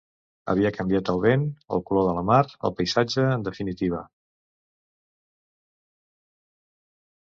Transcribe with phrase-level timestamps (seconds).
[0.53, 1.43] Havia canviat el vent,
[1.77, 2.39] el color de la mar,
[2.71, 4.03] el paisatge, en definitiva.